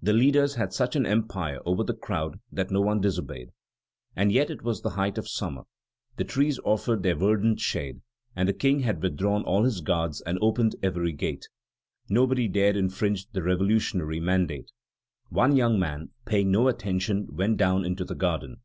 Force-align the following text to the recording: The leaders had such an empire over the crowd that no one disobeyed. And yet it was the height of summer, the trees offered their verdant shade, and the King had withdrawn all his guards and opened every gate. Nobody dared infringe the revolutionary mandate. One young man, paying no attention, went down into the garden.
The 0.00 0.12
leaders 0.12 0.54
had 0.54 0.72
such 0.72 0.94
an 0.94 1.04
empire 1.06 1.58
over 1.66 1.82
the 1.82 1.92
crowd 1.92 2.38
that 2.52 2.70
no 2.70 2.80
one 2.80 3.00
disobeyed. 3.00 3.50
And 4.14 4.30
yet 4.30 4.48
it 4.48 4.62
was 4.62 4.80
the 4.80 4.90
height 4.90 5.18
of 5.18 5.28
summer, 5.28 5.62
the 6.16 6.22
trees 6.22 6.60
offered 6.62 7.02
their 7.02 7.16
verdant 7.16 7.58
shade, 7.58 8.00
and 8.36 8.48
the 8.48 8.52
King 8.52 8.78
had 8.78 9.02
withdrawn 9.02 9.42
all 9.42 9.64
his 9.64 9.80
guards 9.80 10.20
and 10.20 10.38
opened 10.40 10.76
every 10.84 11.10
gate. 11.12 11.48
Nobody 12.08 12.46
dared 12.46 12.76
infringe 12.76 13.28
the 13.32 13.42
revolutionary 13.42 14.20
mandate. 14.20 14.70
One 15.30 15.56
young 15.56 15.80
man, 15.80 16.10
paying 16.26 16.52
no 16.52 16.68
attention, 16.68 17.26
went 17.34 17.56
down 17.56 17.84
into 17.84 18.04
the 18.04 18.14
garden. 18.14 18.58